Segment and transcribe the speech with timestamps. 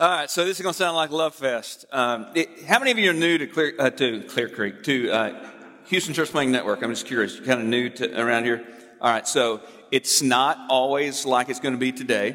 [0.00, 1.84] All right, so this is going to sound like Love Fest.
[1.92, 5.08] Um, it, how many of you are new to Clear, uh, to Clear Creek, to
[5.08, 5.50] uh,
[5.86, 6.82] Houston Church Planting Network?
[6.82, 7.36] I'm just curious.
[7.36, 8.66] You're kind of new to around here.
[9.00, 9.60] All right, so
[9.92, 12.34] it's not always like it's going to be today,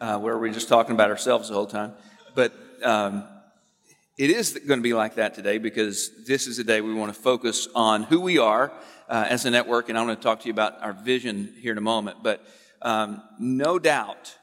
[0.00, 1.92] uh, where we're just talking about ourselves the whole time.
[2.34, 2.52] But
[2.82, 3.22] um,
[4.18, 7.14] it is going to be like that today because this is a day we want
[7.14, 8.72] to focus on who we are
[9.08, 11.70] uh, as a network, and I'm going to talk to you about our vision here
[11.70, 12.24] in a moment.
[12.24, 12.44] But
[12.82, 14.34] um, no doubt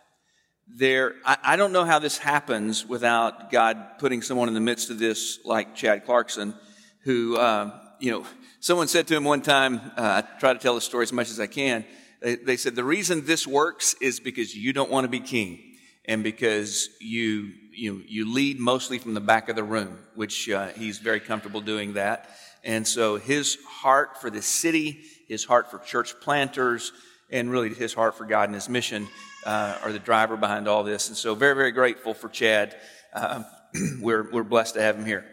[0.68, 4.89] there, I, I, don't know how this happens without God putting someone in the midst
[4.89, 6.56] of this, like Chad Clarkson,
[7.01, 8.25] who, uh, you know,
[8.60, 11.29] someone said to him one time, uh, I try to tell the story as much
[11.29, 11.86] as I can.
[12.21, 15.60] They, they said, the reason this works is because you don't want to be king
[16.06, 20.70] and because you, you, you lead mostly from the back of the room, which uh,
[20.70, 22.29] he's very comfortable doing that.
[22.64, 26.93] And so his heart for the city, his heart for church planters,
[27.29, 29.07] and really his heart for God and his mission
[29.46, 31.07] uh, are the driver behind all this.
[31.07, 32.75] And so, very, very grateful for Chad.
[33.14, 33.44] Uh,
[34.02, 35.25] we're, we're blessed to have him here.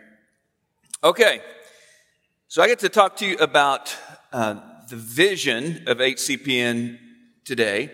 [1.03, 1.41] Okay,
[2.49, 3.97] so I get to talk to you about
[4.33, 4.57] uh,
[4.89, 6.99] the vision of HCPN
[7.45, 7.91] today.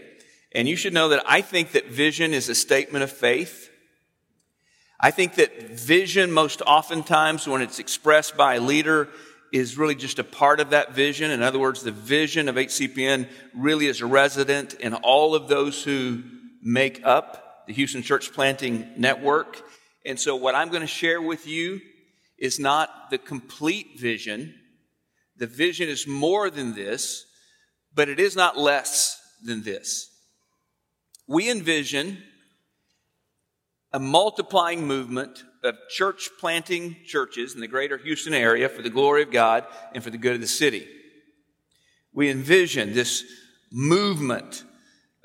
[0.53, 3.71] And you should know that I think that vision is a statement of faith.
[4.99, 9.09] I think that vision, most oftentimes, when it's expressed by a leader,
[9.53, 11.31] is really just a part of that vision.
[11.31, 16.23] In other words, the vision of HCPN really is resident in all of those who
[16.63, 19.63] make up the Houston Church Planting Network.
[20.05, 21.81] And so, what I'm going to share with you
[22.39, 24.55] is not the complete vision.
[25.37, 27.25] The vision is more than this,
[27.95, 30.11] but it is not less than this.
[31.27, 32.23] We envision
[33.93, 39.23] a multiplying movement of church planting churches in the greater Houston area for the glory
[39.23, 40.87] of God and for the good of the city.
[42.13, 43.25] We envision this
[43.71, 44.65] movement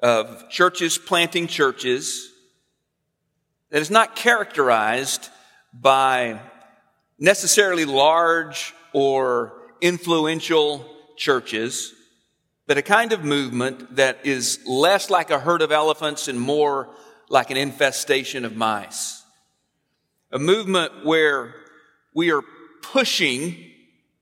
[0.01, 2.31] of churches planting churches
[3.69, 5.29] that is not characterized
[5.73, 6.39] by
[7.17, 11.93] necessarily large or influential churches,
[12.67, 16.89] but a kind of movement that is less like a herd of elephants and more
[17.31, 19.21] like an infestation of mice
[20.31, 21.53] a movement where
[22.13, 22.43] we are
[22.81, 23.71] pushing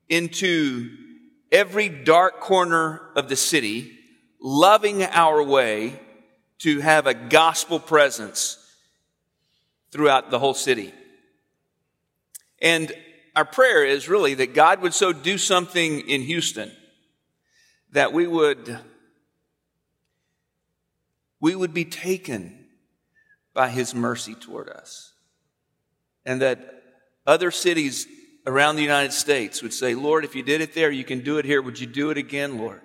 [0.08, 0.90] into
[1.52, 3.98] every dark corner of the city,
[4.42, 6.00] loving our way
[6.60, 8.58] to have a gospel presence
[9.92, 10.94] throughout the whole city.
[12.62, 12.92] And
[13.36, 16.72] our prayer is really that God would so do something in Houston
[17.92, 18.80] that we would
[21.42, 22.59] we would be taken
[23.54, 25.14] by his mercy toward us
[26.26, 26.84] and that
[27.26, 28.08] other cities
[28.46, 31.38] around the United States would say, Lord, if you did it there, you can do
[31.38, 31.62] it here.
[31.62, 32.82] Would you do it again, Lord?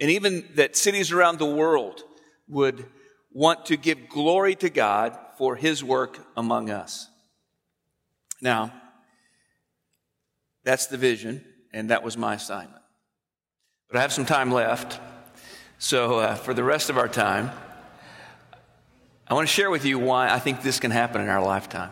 [0.00, 2.02] And even that cities around the world
[2.48, 2.86] would
[3.30, 7.08] want to give glory to God for his work among us.
[8.40, 8.72] Now,
[10.62, 12.82] that's the vision, and that was my assignment.
[13.88, 15.00] But I have some time left.
[15.78, 17.50] So, uh, for the rest of our time,
[19.26, 21.90] I want to share with you why I think this can happen in our lifetime.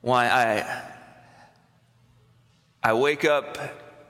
[0.00, 0.82] Why I,
[2.82, 3.56] I wake up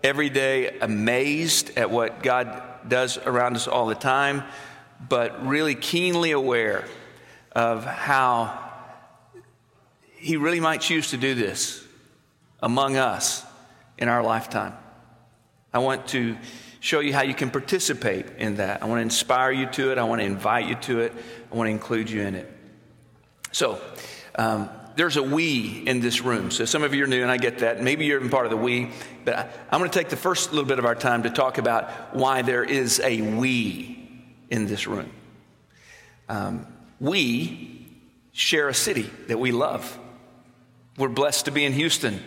[0.02, 4.42] every day amazed at what God does around us all the time,
[5.06, 6.86] but really keenly aware
[7.52, 8.58] of how
[10.16, 11.84] He really might choose to do this
[12.60, 13.44] among us
[13.98, 14.72] in our lifetime.
[15.74, 16.36] I want to
[16.86, 18.80] show you how you can participate in that.
[18.80, 19.98] I want to inspire you to it.
[19.98, 21.12] I want to invite you to it.
[21.50, 22.48] I want to include you in it.
[23.50, 23.80] So,
[24.36, 26.52] um, there's a we in this room.
[26.52, 27.82] So some of you are new, and I get that.
[27.82, 28.92] Maybe you're even part of the we,
[29.24, 29.42] but I,
[29.72, 32.42] am going to take the first little bit of our time to talk about why
[32.42, 35.10] there is a we in this room.
[36.28, 36.66] Um,
[37.00, 37.84] we
[38.32, 39.98] share a city that we love.
[40.96, 42.22] We're blessed to be in Houston.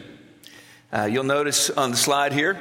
[0.92, 2.60] Uh, you'll notice on the slide here,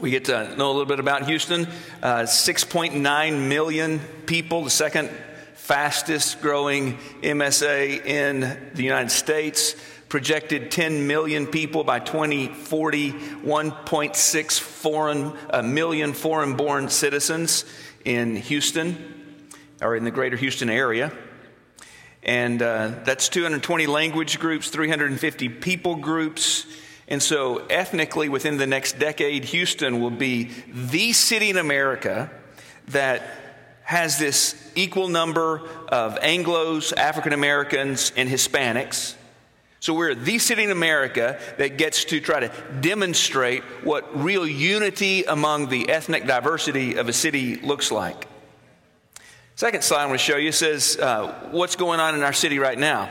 [0.00, 1.66] we get to know a little bit about Houston.
[2.02, 5.10] Uh, 6.9 million people, the second
[5.54, 8.40] fastest growing MSA in
[8.74, 9.76] the United States.
[10.08, 17.64] Projected 10 million people by 2040, 1.6 foreign, uh, million foreign born citizens
[18.04, 19.48] in Houston
[19.80, 21.12] or in the greater Houston area.
[22.22, 26.66] And uh, that's 220 language groups, 350 people groups.
[27.12, 32.30] And so, ethnically, within the next decade, Houston will be the city in America
[32.86, 33.22] that
[33.82, 39.14] has this equal number of Anglos, African Americans, and Hispanics.
[39.80, 42.50] So, we're the city in America that gets to try to
[42.80, 48.26] demonstrate what real unity among the ethnic diversity of a city looks like.
[49.54, 52.58] Second slide I want to show you says uh, what's going on in our city
[52.58, 53.10] right now.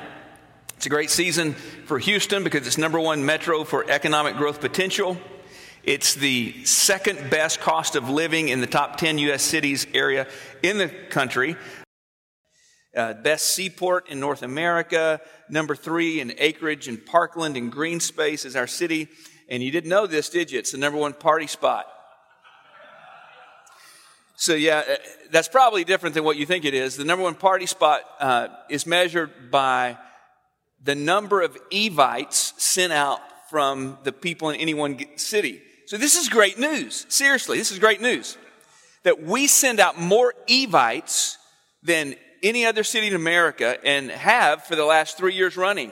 [0.82, 1.54] It's a great season
[1.86, 5.16] for Houston because it's number one metro for economic growth potential.
[5.84, 9.44] It's the second best cost of living in the top 10 U.S.
[9.44, 10.26] cities area
[10.64, 11.56] in the country.
[12.98, 15.22] Uh, best seaport in North America.
[15.50, 19.08] Number three in acreage and parkland and green space is our city.
[19.50, 20.58] And you didn't know this, did you?
[20.58, 21.86] It's the number one party spot.
[24.36, 24.96] So, yeah, uh,
[25.30, 26.98] that's probably different than what you think it is.
[26.98, 30.00] The number one party spot uh, is measured by
[30.84, 33.20] the number of Evites sent out
[33.50, 35.62] from the people in any one city.
[35.86, 37.06] So, this is great news.
[37.10, 38.38] Seriously, this is great news.
[39.04, 41.38] That we send out more Evites
[41.84, 45.92] than any other city in America and have for the last three years running.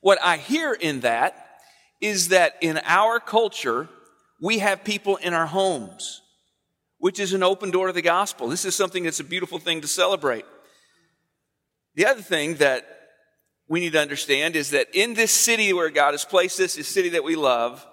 [0.00, 1.60] What I hear in that
[2.00, 3.88] is that in our culture,
[4.40, 6.22] we have people in our homes
[6.98, 8.48] which is an open door to the gospel.
[8.48, 10.44] This is something that's a beautiful thing to celebrate.
[11.94, 12.97] The other thing that
[13.68, 16.88] we need to understand is that in this city where God has placed us, this
[16.88, 17.86] city that we love,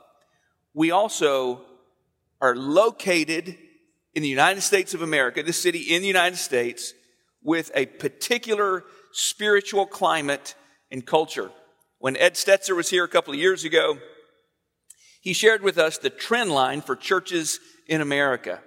[0.74, 1.62] we also
[2.42, 3.58] are located
[4.14, 6.94] in the United States of America, this city in the United States,
[7.44, 10.56] with a particular spiritual climate
[10.92, 11.52] and culture.
[12.00, 13.98] When Ed Stetzer was here a couple of years ago,
[15.20, 18.62] he shared with us the trend line for churches in America.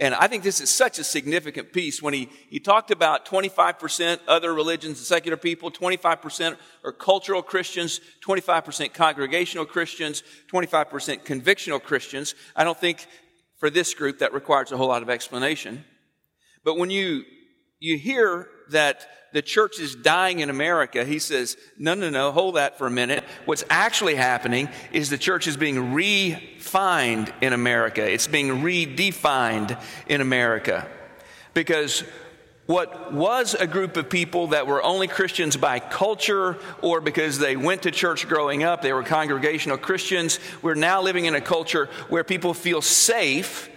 [0.00, 4.18] And I think this is such a significant piece when he, he talked about 25%
[4.26, 12.34] other religions and secular people, 25% are cultural Christians, 25% congregational Christians, 25% convictional Christians.
[12.56, 13.06] I don't think
[13.58, 15.84] for this group that requires a whole lot of explanation.
[16.64, 17.24] But when you,
[17.78, 22.56] you hear that the church is dying in America, he says, no, no, no, hold
[22.56, 23.24] that for a minute.
[23.44, 28.08] What's actually happening is the church is being refined in America.
[28.10, 30.88] It's being redefined in America.
[31.54, 32.02] Because
[32.66, 37.56] what was a group of people that were only Christians by culture or because they
[37.56, 41.88] went to church growing up, they were congregational Christians, we're now living in a culture
[42.08, 43.69] where people feel safe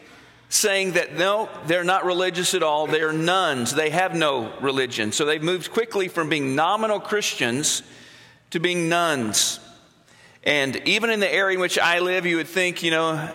[0.54, 2.86] saying that no, they're not religious at all.
[2.86, 3.74] They're nones.
[3.74, 5.12] They have no religion.
[5.12, 7.82] So they've moved quickly from being nominal Christians
[8.52, 9.60] to being nones.
[10.44, 13.34] And even in the area in which I live, you would think, you know,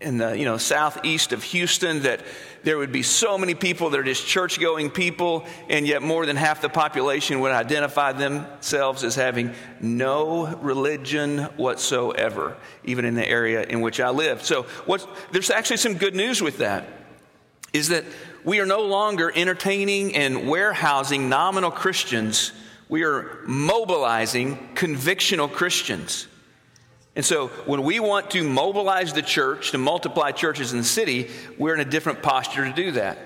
[0.00, 2.20] in the you know southeast of Houston that
[2.62, 6.26] there would be so many people that are just church going people, and yet more
[6.26, 13.26] than half the population would identify themselves as having no religion whatsoever, even in the
[13.26, 14.44] area in which I live.
[14.44, 14.66] So,
[15.32, 16.86] there's actually some good news with that
[17.72, 18.04] is that
[18.44, 22.52] we are no longer entertaining and warehousing nominal Christians,
[22.88, 26.26] we are mobilizing convictional Christians.
[27.16, 31.30] And so when we want to mobilize the church to multiply churches in the city,
[31.58, 33.18] we're in a different posture to do that.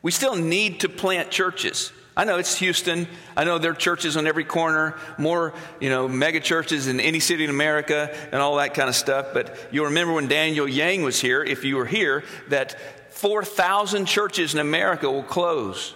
[0.00, 1.92] We still need to plant churches.
[2.16, 3.06] I know it's Houston.
[3.36, 7.20] I know there are churches on every corner, more, you know, mega churches in any
[7.20, 9.28] city in America and all that kind of stuff.
[9.32, 14.52] But you'll remember when Daniel Yang was here, if you were here, that 4,000 churches
[14.52, 15.94] in America will close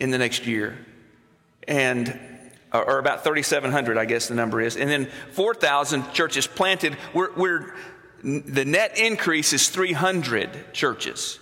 [0.00, 0.78] in the next year.
[1.68, 2.18] And
[2.82, 6.96] or about 3,700, I guess the number is, and then 4,000 churches planted.
[7.14, 7.74] We're, we're,
[8.22, 11.38] the net increase is 300 churches.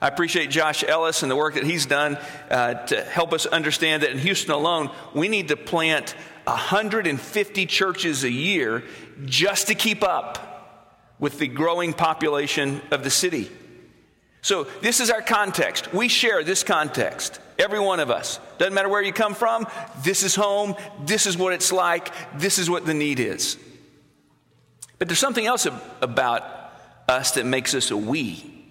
[0.00, 2.18] I appreciate Josh Ellis and the work that he's done
[2.50, 6.14] uh, to help us understand that in Houston alone, we need to plant
[6.44, 8.84] 150 churches a year
[9.24, 10.46] just to keep up
[11.18, 13.50] with the growing population of the city.
[14.46, 15.92] So, this is our context.
[15.92, 17.40] We share this context.
[17.58, 18.38] Every one of us.
[18.58, 19.66] Doesn't matter where you come from,
[20.04, 23.58] this is home, this is what it's like, this is what the need is.
[25.00, 25.66] But there's something else
[26.00, 26.44] about
[27.08, 28.64] us that makes us a we.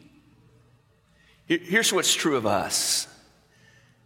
[1.46, 3.10] Here's what's true of us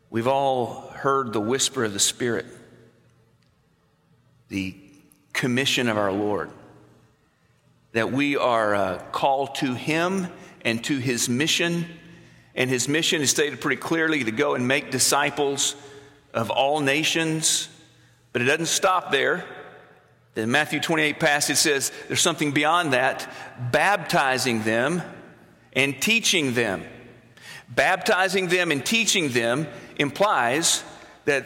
[0.09, 2.47] we've all heard the whisper of the Spirit,
[4.47, 4.75] the
[5.33, 6.49] commission of our Lord,
[7.91, 10.29] that we are uh, called to Him
[10.63, 11.85] and to His mission
[12.59, 15.77] and his mission is stated pretty clearly to go and make disciples
[16.33, 17.69] of all nations.
[18.33, 19.45] But it doesn't stop there.
[20.35, 23.31] The Matthew 28 passage says there's something beyond that
[23.71, 25.01] baptizing them
[25.71, 26.83] and teaching them.
[27.69, 29.65] Baptizing them and teaching them
[29.97, 30.83] implies
[31.23, 31.45] that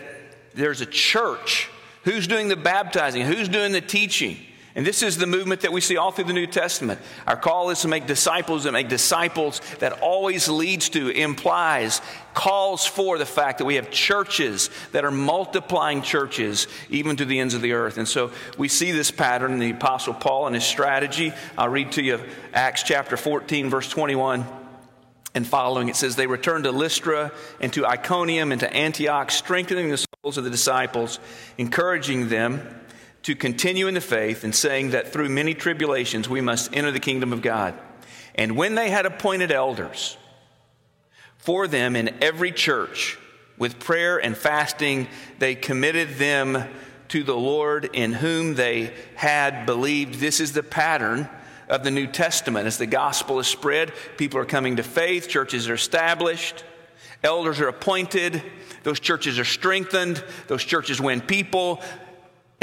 [0.55, 1.69] there's a church.
[2.05, 3.23] Who's doing the baptizing?
[3.23, 4.37] Who's doing the teaching?
[4.75, 6.99] And this is the movement that we see all through the New Testament.
[7.27, 12.01] Our call is to make disciples and make disciples that always leads to, implies,
[12.33, 17.39] calls for the fact that we have churches that are multiplying churches even to the
[17.39, 17.99] ends of the earth.
[17.99, 21.33] And so we see this pattern in the Apostle Paul and his strategy.
[21.55, 22.19] I'll read to you
[22.51, 24.43] Acts chapter 14, verse 21.
[25.35, 29.89] and following, it says, They returned to Lystra and to Iconium and to Antioch, strengthening
[29.89, 31.19] the souls of the disciples,
[31.59, 32.79] encouraging them
[33.23, 36.99] to continue in the faith, and saying that through many tribulations we must enter the
[36.99, 37.73] kingdom of God.
[38.35, 40.17] And when they had appointed elders
[41.37, 43.17] for them in every church,
[43.57, 45.07] with prayer and fasting,
[45.39, 46.67] they committed them
[47.09, 50.15] to the Lord in whom they had believed.
[50.15, 51.29] This is the pattern
[51.69, 52.67] of the New Testament.
[52.67, 56.63] As the gospel is spread, people are coming to faith, churches are established,
[57.23, 58.41] elders are appointed,
[58.83, 61.81] those churches are strengthened, those churches win people,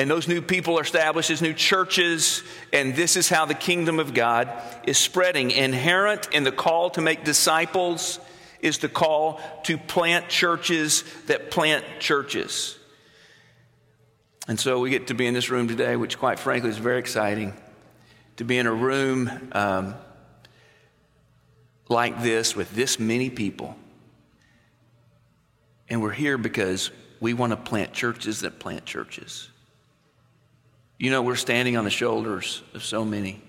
[0.00, 2.42] and those new people are established as new churches,
[2.72, 4.50] and this is how the kingdom of God
[4.84, 5.50] is spreading.
[5.50, 8.18] Inherent in the call to make disciples
[8.60, 12.78] is the call to plant churches that plant churches.
[14.48, 16.98] And so we get to be in this room today, which, quite frankly, is very
[16.98, 17.52] exciting
[18.38, 19.94] to be in a room um,
[21.90, 23.76] like this with this many people.
[25.90, 26.90] And we're here because
[27.20, 29.49] we want to plant churches that plant churches.
[31.00, 33.40] You know, we're standing on the shoulders of so many.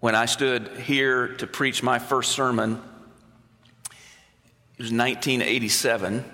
[0.00, 2.78] When I stood here to preach my first sermon, it
[4.76, 6.26] was 1987.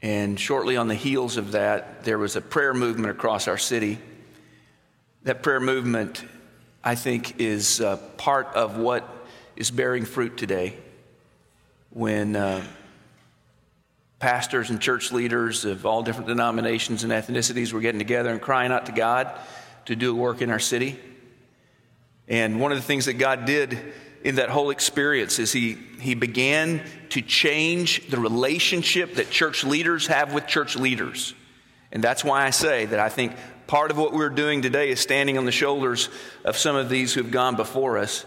[0.00, 3.98] And shortly on the heels of that, there was a prayer movement across our city.
[5.24, 6.24] That prayer movement,
[6.84, 10.76] I think, is uh, part of what is bearing fruit today.
[11.90, 12.62] When uh,
[14.20, 18.70] pastors and church leaders of all different denominations and ethnicities were getting together and crying
[18.70, 19.32] out to God
[19.86, 21.00] to do a work in our city.
[22.28, 23.76] And one of the things that God did
[24.22, 30.06] in that whole experience is he, he began to change the relationship that church leaders
[30.06, 31.34] have with church leaders.
[31.90, 33.32] And that's why I say that I think
[33.66, 36.10] part of what we're doing today is standing on the shoulders
[36.44, 38.26] of some of these who've gone before us.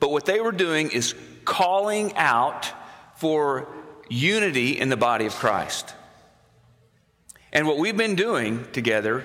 [0.00, 2.70] But what they were doing is calling out
[3.14, 3.68] for
[4.08, 5.94] unity in the body of Christ.
[7.52, 9.24] And what we've been doing together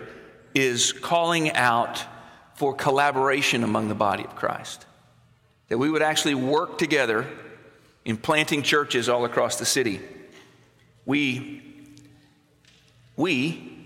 [0.55, 2.03] is calling out
[2.55, 4.85] for collaboration among the body of Christ.
[5.69, 7.27] That we would actually work together
[8.05, 9.99] in planting churches all across the city.
[11.05, 11.61] We,
[13.15, 13.77] we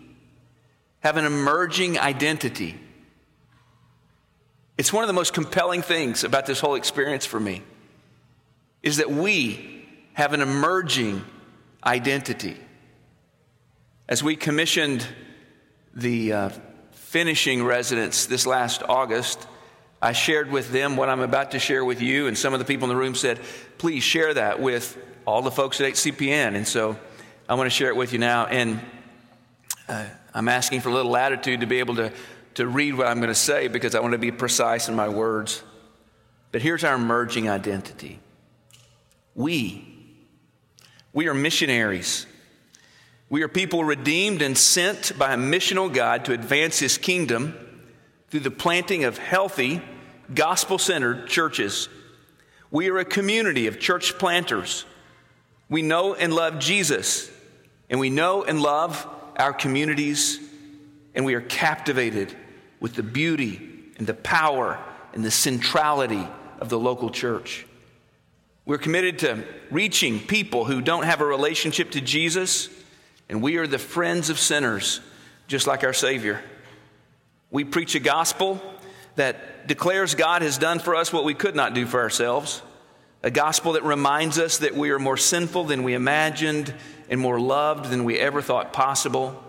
[1.00, 2.78] have an emerging identity.
[4.78, 7.64] It's one of the most compelling things about this whole experience for me
[8.84, 9.77] is that we
[10.18, 11.24] have an emerging
[11.86, 12.58] identity.
[14.10, 15.06] As we commissioned
[15.94, 16.50] the uh,
[16.90, 19.46] finishing residents this last August,
[20.02, 22.66] I shared with them what I'm about to share with you, and some of the
[22.66, 23.40] people in the room said,
[23.78, 24.98] please share that with
[25.28, 26.56] all the folks at HCPN.
[26.56, 26.98] And so
[27.48, 28.48] I want to share it with you now.
[28.48, 28.82] And
[29.88, 32.12] uh, I'm asking for a little latitude to be able to,
[32.56, 35.10] to read what I'm going to say because I want to be precise in my
[35.10, 35.62] words.
[36.52, 38.20] But here's our emerging identity
[39.36, 39.87] we,
[41.18, 42.28] we are missionaries
[43.30, 47.58] we are people redeemed and sent by a missional God to advance his kingdom
[48.30, 49.82] through the planting of healthy,
[50.34, 51.90] gospel centered churches.
[52.72, 54.86] We are a community of church planters.
[55.68, 57.30] We know and love Jesus,
[57.90, 59.06] and we know and love
[59.36, 60.40] our communities,
[61.14, 62.34] and we are captivated
[62.80, 64.80] with the beauty and the power
[65.12, 66.26] and the centrality
[66.62, 67.67] of the local church.
[68.68, 72.68] We're committed to reaching people who don't have a relationship to Jesus
[73.30, 75.00] and we are the friends of sinners,
[75.48, 76.42] just like our Savior.
[77.50, 78.62] We preach a gospel
[79.16, 82.62] that declares God has done for us what we could not do for ourselves,
[83.24, 86.74] a gospel that reminds us that we are more sinful than we imagined
[87.10, 89.42] and more loved than we ever thought possible.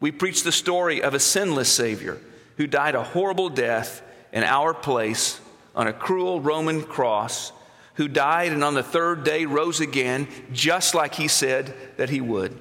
[0.00, 2.20] We preach the story of a sinless Savior
[2.58, 4.02] who died a horrible death
[4.34, 5.40] in our place
[5.74, 7.52] on a cruel Roman cross,
[8.00, 12.18] who died and on the third day rose again, just like he said that he
[12.18, 12.58] would.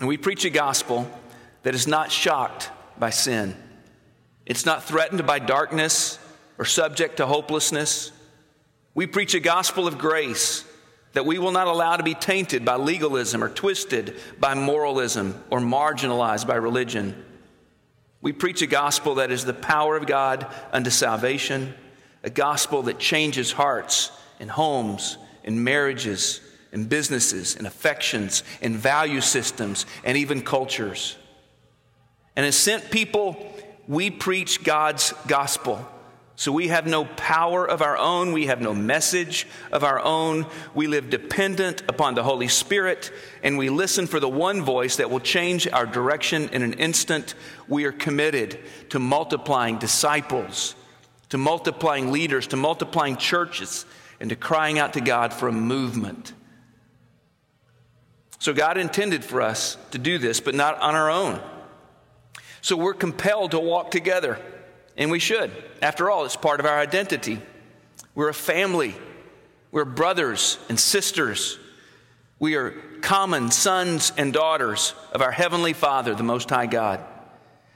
[0.00, 1.10] And we preach a gospel
[1.62, 3.54] that is not shocked by sin.
[4.46, 6.18] It's not threatened by darkness
[6.56, 8.12] or subject to hopelessness.
[8.94, 10.64] We preach a gospel of grace
[11.12, 15.58] that we will not allow to be tainted by legalism or twisted by moralism or
[15.60, 17.22] marginalized by religion.
[18.22, 21.74] We preach a gospel that is the power of God unto salvation,
[22.24, 26.40] a gospel that changes hearts and homes and marriages
[26.72, 31.16] and businesses and affections and value systems and even cultures.
[32.34, 33.36] And as sent people,
[33.86, 35.86] we preach God's gospel.
[36.36, 38.32] So we have no power of our own.
[38.32, 40.46] We have no message of our own.
[40.74, 43.12] We live dependent upon the Holy Spirit
[43.44, 47.34] and we listen for the one voice that will change our direction in an instant.
[47.68, 50.74] We are committed to multiplying disciples
[51.30, 53.86] to multiplying leaders, to multiplying churches,
[54.20, 56.32] and to crying out to God for a movement.
[58.38, 61.40] So God intended for us to do this, but not on our own.
[62.60, 64.38] So we're compelled to walk together,
[64.96, 65.50] and we should.
[65.82, 67.40] After all, it's part of our identity.
[68.14, 68.94] We're a family,
[69.72, 71.58] we're brothers and sisters.
[72.38, 77.00] We are common sons and daughters of our Heavenly Father, the Most High God.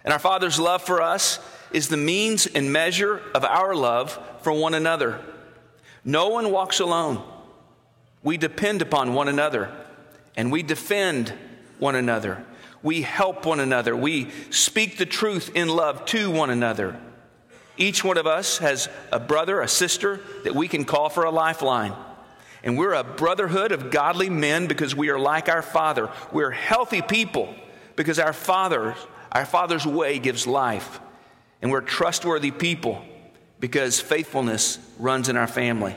[0.05, 1.39] And our Father's love for us
[1.73, 5.21] is the means and measure of our love for one another.
[6.05, 7.23] No one walks alone.
[8.23, 9.71] We depend upon one another
[10.37, 11.33] and we defend
[11.79, 12.45] one another.
[12.83, 13.97] We help one another.
[13.97, 16.99] We speak the truth in love to one another.
[17.77, 21.31] Each one of us has a brother, a sister that we can call for a
[21.31, 21.93] lifeline.
[22.63, 26.11] And we're a brotherhood of godly men because we are like our Father.
[26.33, 27.55] We're healthy people
[27.95, 28.95] because our Father,
[29.31, 31.01] our Father's way gives life.
[31.61, 33.05] And we're trustworthy people
[33.61, 35.97] because faithfulness runs in our family.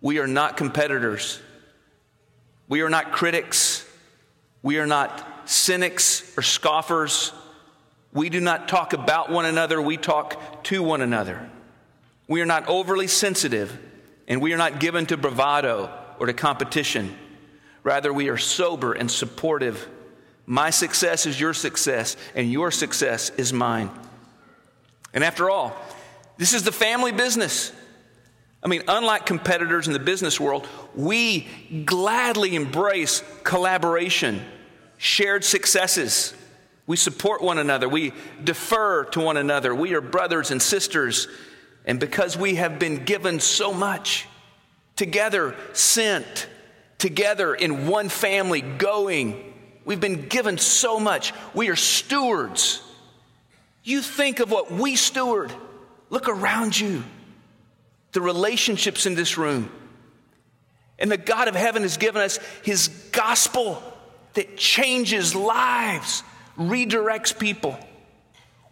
[0.00, 1.40] We are not competitors.
[2.68, 3.86] We are not critics.
[4.62, 7.32] We are not cynics or scoffers.
[8.12, 11.50] We do not talk about one another, we talk to one another.
[12.28, 13.78] We are not overly sensitive,
[14.26, 17.14] and we are not given to bravado or to competition.
[17.84, 19.86] Rather, we are sober and supportive.
[20.46, 23.90] My success is your success, and your success is mine.
[25.16, 25.74] And after all,
[26.36, 27.72] this is the family business.
[28.62, 31.48] I mean, unlike competitors in the business world, we
[31.86, 34.44] gladly embrace collaboration,
[34.98, 36.34] shared successes.
[36.86, 37.88] We support one another.
[37.88, 38.12] We
[38.44, 39.74] defer to one another.
[39.74, 41.28] We are brothers and sisters.
[41.86, 44.26] And because we have been given so much,
[44.96, 46.46] together sent,
[46.98, 49.54] together in one family going,
[49.86, 51.32] we've been given so much.
[51.54, 52.82] We are stewards.
[53.86, 55.52] You think of what we steward.
[56.10, 57.04] Look around you
[58.10, 59.70] the relationships in this room.
[60.98, 63.80] And the God of heaven has given us his gospel
[64.34, 66.24] that changes lives,
[66.58, 67.78] redirects people.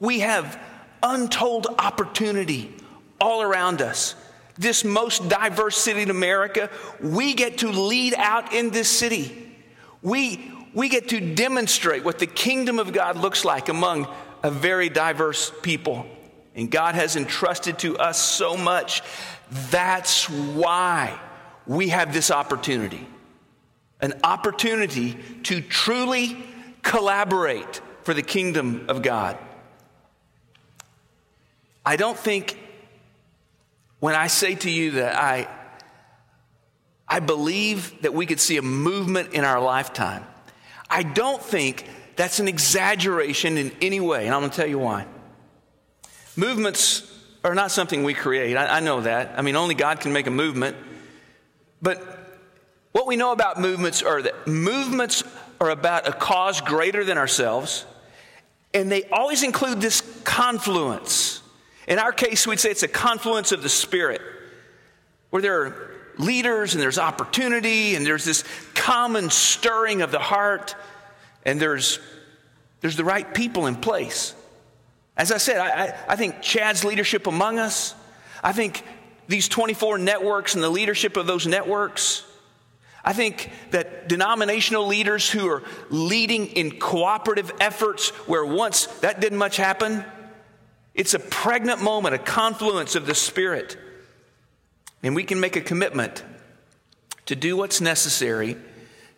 [0.01, 0.61] We have
[1.01, 2.75] untold opportunity
[3.21, 4.17] all around us.
[4.59, 9.55] This most diverse city in America, we get to lead out in this city.
[10.03, 14.09] We, we get to demonstrate what the kingdom of God looks like among
[14.45, 16.07] a very diverse people.
[16.55, 19.03] And God has entrusted to us so much
[19.71, 21.19] that's why
[21.67, 23.09] we have this opportunity
[24.01, 26.37] an opportunity to truly
[26.83, 29.39] collaborate for the kingdom of God.
[31.87, 32.59] I don't think
[34.01, 35.49] when I say to you that I,
[37.09, 40.27] I believe that we could see a movement in our lifetime,
[40.91, 44.79] I don't think that's an exaggeration in any way, and I'm going to tell you
[44.79, 45.07] why.
[46.37, 47.11] Movements
[47.45, 48.57] are not something we create.
[48.57, 49.39] I, I know that.
[49.39, 50.77] I mean, only God can make a movement.
[51.83, 52.03] But
[52.93, 55.25] what we know about movements are that movements
[55.61, 57.85] are about a cause greater than ourselves,
[58.73, 61.43] and they always include this confluence.
[61.87, 64.23] In our case, we'd say it's a confluence of the Spirit,
[65.31, 70.75] where there are leaders and there's opportunity and there's this common stirring of the heart
[71.45, 71.99] and there's,
[72.81, 74.35] there's the right people in place.
[75.17, 77.95] As I said, I, I, think Chad's leadership among us,
[78.43, 78.83] I think
[79.29, 82.25] these 24 networks and the leadership of those networks,
[83.05, 89.39] I think that denominational leaders who are leading in cooperative efforts where once that didn't
[89.39, 90.05] much happen,
[90.95, 93.77] it's a pregnant moment, a confluence of the Spirit.
[95.03, 96.25] And we can make a commitment
[97.27, 98.57] to do what's necessary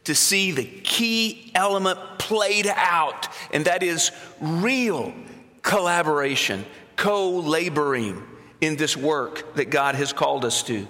[0.07, 5.13] to see the key element played out, and that is real
[5.63, 6.65] collaboration,
[6.97, 8.23] co laboring
[8.61, 10.87] in this work that God has called us to.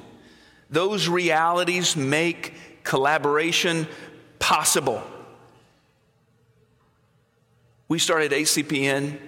[0.68, 3.88] Those realities make collaboration
[4.38, 5.02] possible.
[7.88, 9.18] We started HCPN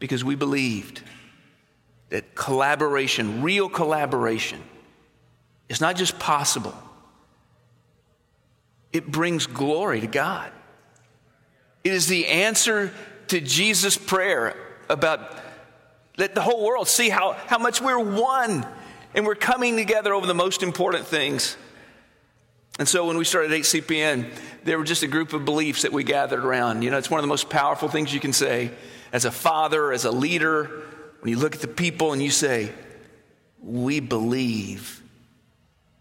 [0.00, 1.02] because we believed
[2.08, 4.60] that collaboration, real collaboration,
[5.68, 6.74] is not just possible,
[8.92, 10.50] it brings glory to God.
[11.84, 12.92] It is the answer
[13.28, 14.56] to Jesus' prayer
[14.88, 15.36] about
[16.16, 18.66] let the whole world see how, how much we're one
[19.14, 21.56] and we're coming together over the most important things.
[22.78, 24.30] And so when we started HCPN,
[24.64, 26.82] there were just a group of beliefs that we gathered around.
[26.82, 28.70] You know, it's one of the most powerful things you can say
[29.12, 30.64] as a father, as a leader,
[31.20, 32.72] when you look at the people and you say,
[33.60, 35.02] We believe.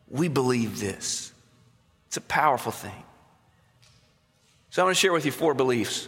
[0.10, 1.29] We believe this.
[2.10, 3.04] It's a powerful thing.
[4.72, 6.08] So I'm going to share with you four beliefs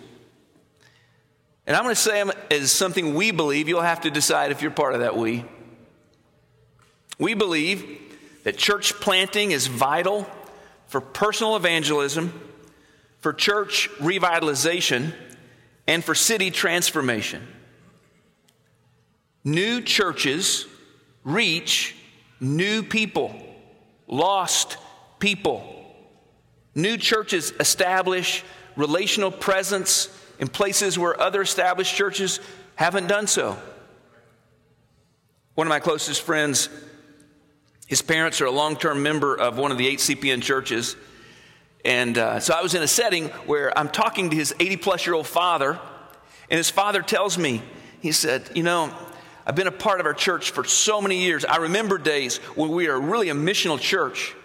[1.67, 3.67] And I'm going to say them as something we believe.
[3.67, 5.45] You'll have to decide if you're part of that we.
[7.19, 7.99] We believe
[8.43, 10.27] that church planting is vital
[10.87, 12.33] for personal evangelism,
[13.19, 15.13] for church revitalization,
[15.85, 17.47] and for city transformation.
[19.43, 20.65] New churches
[21.23, 21.95] reach
[22.39, 23.35] new people,
[24.07, 24.77] lost
[25.19, 25.80] people.
[26.73, 28.43] New churches establish
[28.75, 32.39] relational presence in places where other established churches
[32.75, 33.57] haven't done so.
[35.55, 36.69] One of my closest friends,
[37.87, 40.95] his parents are a long term member of one of the HCPN churches.
[41.83, 45.05] And uh, so I was in a setting where I'm talking to his 80 plus
[45.05, 45.79] year old father,
[46.49, 47.61] and his father tells me,
[48.01, 48.93] he said, You know,
[49.45, 51.43] I've been a part of our church for so many years.
[51.43, 54.35] I remember days when we were really a missional church.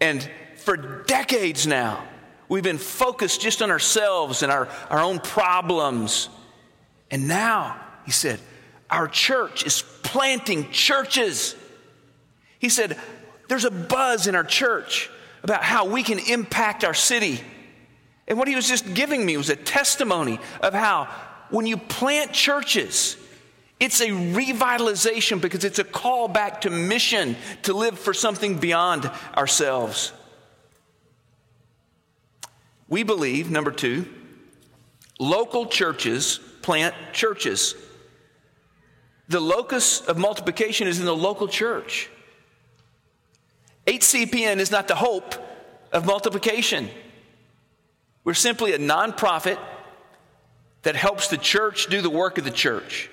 [0.00, 0.28] And
[0.64, 2.02] for decades now,
[2.48, 6.28] we've been focused just on ourselves and our, our own problems.
[7.10, 8.40] And now, he said,
[8.90, 11.54] our church is planting churches.
[12.58, 12.98] He said,
[13.48, 15.10] there's a buzz in our church
[15.42, 17.40] about how we can impact our city.
[18.26, 21.04] And what he was just giving me was a testimony of how
[21.50, 23.18] when you plant churches,
[23.78, 29.10] it's a revitalization because it's a call back to mission to live for something beyond
[29.36, 30.12] ourselves.
[32.94, 34.06] We believe, number two,
[35.18, 37.74] local churches plant churches.
[39.26, 42.08] The locus of multiplication is in the local church.
[43.88, 45.34] HCPN is not the hope
[45.90, 46.88] of multiplication.
[48.22, 49.58] We're simply a nonprofit
[50.82, 53.10] that helps the church do the work of the church.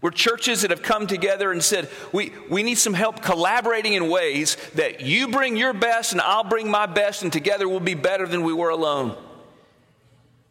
[0.00, 4.08] We're churches that have come together and said, we, we need some help collaborating in
[4.08, 7.94] ways that you bring your best and I'll bring my best, and together we'll be
[7.94, 9.16] better than we were alone.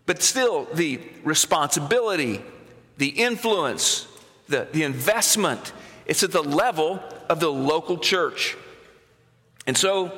[0.06, 2.42] But still, the responsibility,
[2.98, 4.08] the influence,
[4.50, 5.72] the, the investment,
[6.06, 8.58] it's at the level of the local church.
[9.66, 10.12] And so,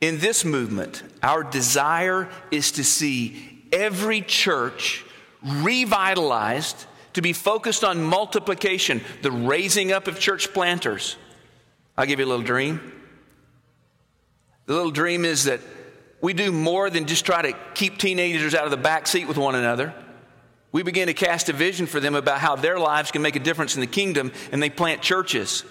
[0.00, 5.04] in this movement, our desire is to see every church
[5.42, 11.16] revitalized to be focused on multiplication, the raising up of church planters.
[11.96, 12.92] I'll give you a little dream.
[14.66, 15.60] The little dream is that
[16.20, 19.36] we do more than just try to keep teenagers out of the back seat with
[19.36, 19.94] one another.
[20.72, 23.40] We begin to cast a vision for them about how their lives can make a
[23.40, 25.64] difference in the kingdom, and they plant churches.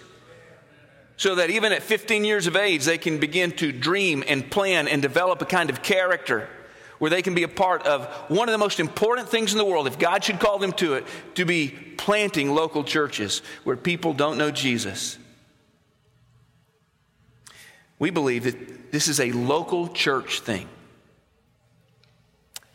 [1.18, 4.88] So that even at 15 years of age, they can begin to dream and plan
[4.88, 6.48] and develop a kind of character
[7.04, 9.66] where they can be a part of one of the most important things in the
[9.66, 14.14] world, if God should call them to it, to be planting local churches where people
[14.14, 15.18] don't know Jesus.
[18.00, 20.70] We believe that this is a local church thing.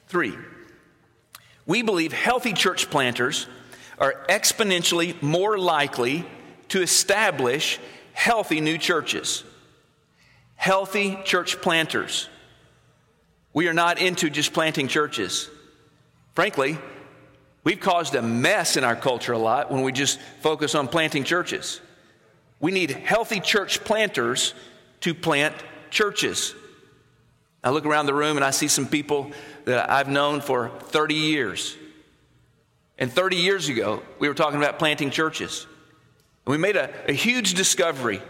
[0.08, 0.34] Three,
[1.64, 3.46] we believe healthy church planters
[3.96, 6.26] are exponentially more likely
[6.68, 7.78] to establish
[8.12, 9.42] healthy new churches.
[10.56, 12.28] Healthy church planters
[13.58, 15.50] we are not into just planting churches.
[16.34, 16.78] Frankly,
[17.64, 21.24] we've caused a mess in our culture a lot when we just focus on planting
[21.24, 21.80] churches.
[22.60, 24.54] We need healthy church planters
[25.00, 25.56] to plant
[25.90, 26.54] churches.
[27.64, 29.32] I look around the room and I see some people
[29.64, 31.76] that I've known for 30 years.
[32.96, 35.66] And 30 years ago, we were talking about planting churches.
[36.46, 38.22] And we made a, a huge discovery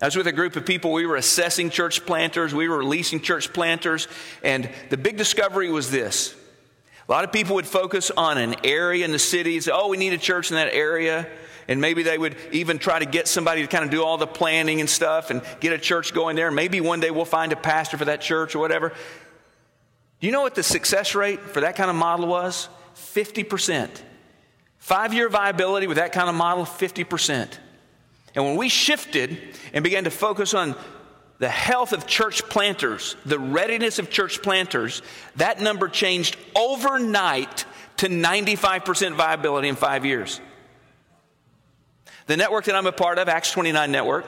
[0.00, 0.92] I was with a group of people.
[0.92, 4.08] We were assessing church planters, we were releasing church planters,
[4.42, 6.34] and the big discovery was this.
[7.08, 9.68] A lot of people would focus on an area in the cities.
[9.70, 11.28] Oh, we need a church in that area.
[11.66, 14.26] And maybe they would even try to get somebody to kind of do all the
[14.26, 16.50] planning and stuff and get a church going there.
[16.50, 18.90] Maybe one day we'll find a pastor for that church or whatever.
[20.20, 22.68] Do you know what the success rate for that kind of model was?
[22.96, 23.88] 50%.
[24.78, 27.58] Five year viability with that kind of model, 50%.
[28.34, 29.38] And when we shifted
[29.72, 30.76] and began to focus on
[31.38, 35.02] the health of church planters, the readiness of church planters,
[35.36, 37.64] that number changed overnight
[37.96, 40.40] to 95% viability in five years.
[42.26, 44.26] The network that I'm a part of, Acts 29 Network,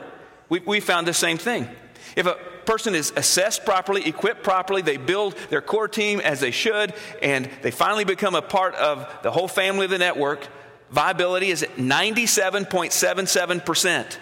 [0.49, 1.69] we, we found the same thing.
[2.17, 2.35] If a
[2.65, 7.49] person is assessed properly, equipped properly, they build their core team as they should, and
[7.63, 10.49] they finally become a part of the whole family of the network,
[10.93, 14.19] viability is at 97.77%.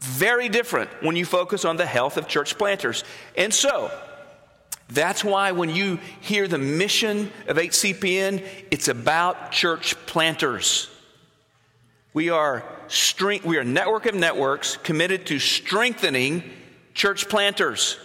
[0.00, 3.02] Very different when you focus on the health of church planters.
[3.36, 3.90] And so,
[4.90, 10.88] that's why when you hear the mission of HCPN, it's about church planters.
[12.14, 12.64] We are,
[13.44, 16.42] we are a network of networks committed to strengthening
[16.94, 17.98] church planters.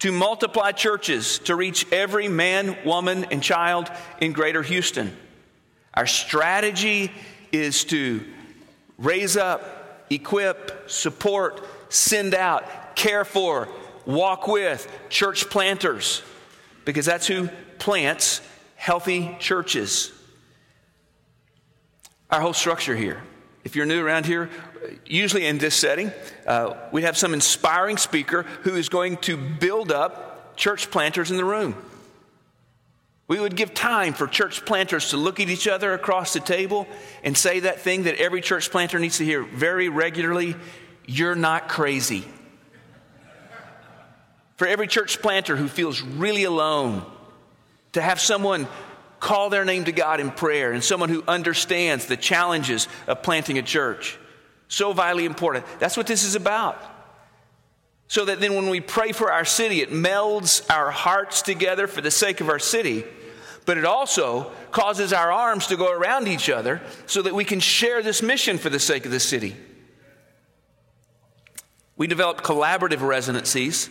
[0.00, 5.14] to multiply churches to reach every man, woman, and child in greater Houston.
[5.94, 7.10] Our strategy
[7.52, 8.24] is to
[8.98, 13.68] raise up, equip, support, send out, care for,
[14.06, 16.22] walk with church planters,
[16.84, 17.48] because that's who
[17.78, 18.40] plants
[18.76, 20.12] healthy churches.
[22.30, 23.22] Our whole structure here.
[23.64, 24.48] If you're new around here,
[25.04, 26.12] usually in this setting,
[26.46, 31.36] uh, we have some inspiring speaker who is going to build up church planters in
[31.36, 31.74] the room.
[33.30, 36.88] We would give time for church planters to look at each other across the table
[37.22, 40.56] and say that thing that every church planter needs to hear very regularly
[41.06, 42.24] You're not crazy.
[44.56, 47.04] For every church planter who feels really alone,
[47.92, 48.66] to have someone
[49.20, 53.58] call their name to God in prayer and someone who understands the challenges of planting
[53.58, 54.18] a church.
[54.66, 55.66] So vitally important.
[55.78, 56.82] That's what this is about.
[58.08, 62.00] So that then when we pray for our city, it melds our hearts together for
[62.00, 63.04] the sake of our city,
[63.66, 67.60] but it also causes our arms to go around each other so that we can
[67.60, 69.56] share this mission for the sake of the city.
[71.96, 73.90] We develop collaborative residencies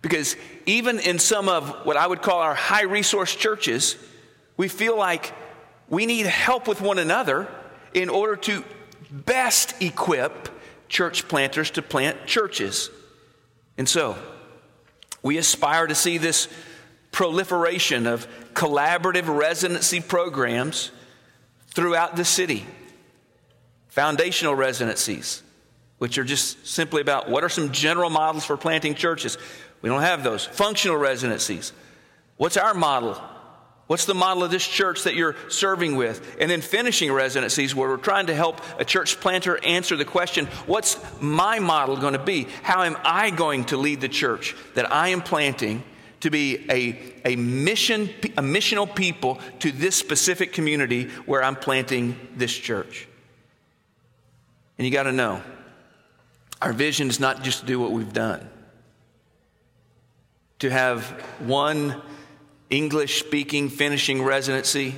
[0.00, 3.96] because even in some of what I would call our high resource churches,
[4.56, 5.32] we feel like
[5.88, 7.48] we need help with one another
[7.92, 8.64] in order to
[9.10, 10.48] best equip
[10.88, 12.90] church planters to plant churches.
[13.76, 14.16] And so,
[15.22, 16.48] we aspire to see this
[17.18, 20.92] proliferation of collaborative residency programs
[21.66, 22.64] throughout the city.
[23.88, 25.42] Foundational residencies,
[25.98, 29.36] which are just simply about what are some general models for planting churches.
[29.82, 30.44] We don't have those.
[30.44, 31.72] Functional residencies.
[32.36, 33.20] What's our model?
[33.88, 36.36] What's the model of this church that you're serving with?
[36.38, 40.46] And then finishing residencies where we're trying to help a church planter answer the question
[40.66, 42.46] what's my model going to be?
[42.62, 45.82] How am I going to lead the church that I am planting
[46.20, 52.16] to be a, a mission a missional people to this specific community where I'm planting
[52.36, 53.08] this church?
[54.76, 55.42] And you got to know
[56.60, 58.48] our vision is not just to do what we've done,
[60.58, 61.04] to have
[61.38, 62.00] one
[62.70, 64.94] English speaking finishing residency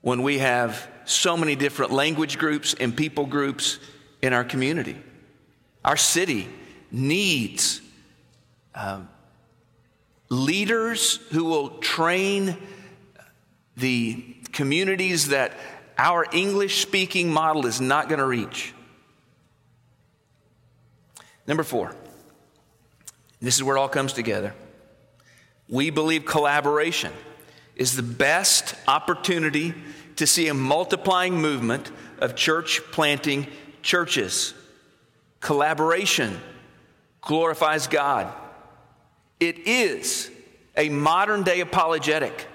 [0.00, 3.78] when we have so many different language groups and people groups
[4.22, 4.96] in our community.
[5.84, 6.48] Our city
[6.90, 7.80] needs
[8.74, 9.08] um,
[10.28, 12.56] leaders who will train
[13.76, 15.52] the communities that
[15.98, 18.72] our English speaking model is not going to reach.
[21.46, 21.94] Number four,
[23.40, 24.54] this is where it all comes together.
[25.68, 27.12] We believe collaboration
[27.76, 29.74] is the best opportunity
[30.16, 33.46] to see a multiplying movement of church planting
[33.82, 34.54] churches.
[35.40, 36.40] Collaboration
[37.20, 38.32] glorifies God.
[39.40, 40.30] It is
[40.76, 42.46] a modern day apologetic.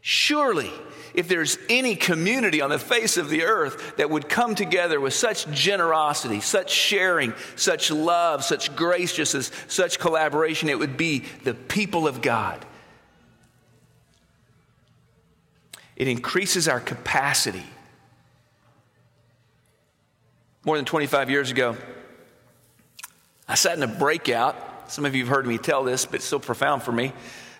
[0.00, 0.70] Surely,
[1.14, 5.12] if there's any community on the face of the earth that would come together with
[5.12, 12.06] such generosity, such sharing, such love, such graciousness, such collaboration, it would be the people
[12.06, 12.64] of God.
[15.96, 17.66] It increases our capacity.
[20.64, 21.76] More than 25 years ago,
[23.46, 24.56] I sat in a breakout.
[24.90, 27.12] Some of you have heard me tell this, but it's so profound for me.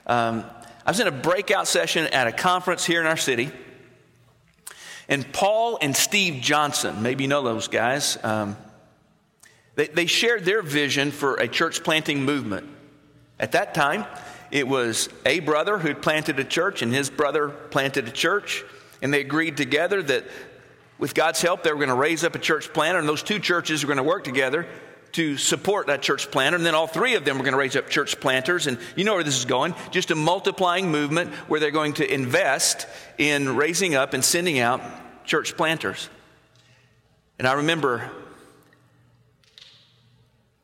[0.05, 0.45] Um,
[0.85, 3.53] I was in a breakout session at a conference here in our city.
[5.09, 8.57] And Paul and Steve Johnson, maybe you know those guys, um,
[9.77, 12.69] they, they shared their vision for a church planting movement.
[13.39, 14.07] At that time,
[14.51, 18.65] it was a brother who planted a church, and his brother planted a church.
[19.03, 20.25] And they agreed together that
[20.99, 23.39] with God's help, they were going to raise up a church planter, and those two
[23.39, 24.67] churches were going to work together
[25.13, 26.57] to support that church planter.
[26.57, 28.67] And then all three of them are going to raise up church planters.
[28.67, 32.13] And you know where this is going just a multiplying movement where they're going to
[32.13, 32.87] invest
[33.19, 34.81] in raising up and sending out
[35.25, 36.09] church planters.
[37.39, 38.11] And I remember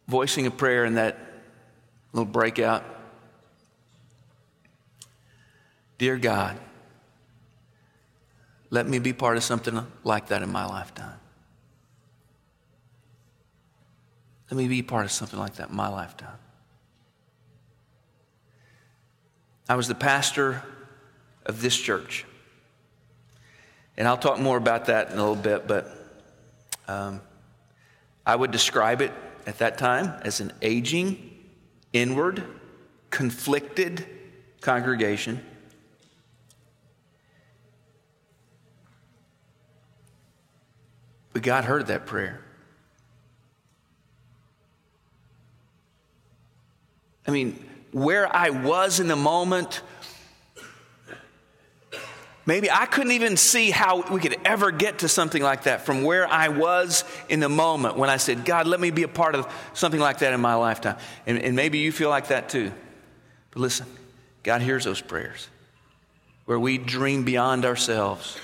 [0.08, 1.18] voicing a prayer in that
[2.12, 2.84] little breakout
[5.98, 6.58] Dear God,
[8.70, 11.18] let me be part of something like that in my lifetime.
[14.50, 16.38] Let me be part of something like that in my lifetime.
[19.68, 20.62] I was the pastor
[21.44, 22.24] of this church.
[23.96, 25.90] And I'll talk more about that in a little bit, but
[26.86, 27.20] um,
[28.24, 29.12] I would describe it
[29.46, 31.32] at that time as an aging,
[31.92, 32.44] inward,
[33.10, 34.06] conflicted
[34.60, 35.44] congregation.
[41.32, 42.45] But God heard that prayer.
[47.26, 47.62] I mean,
[47.92, 49.82] where I was in the moment,
[52.44, 56.02] maybe I couldn't even see how we could ever get to something like that from
[56.02, 59.34] where I was in the moment when I said, God, let me be a part
[59.34, 60.98] of something like that in my lifetime.
[61.26, 62.72] And, and maybe you feel like that too.
[63.50, 63.86] But listen,
[64.42, 65.48] God hears those prayers
[66.44, 68.38] where we dream beyond ourselves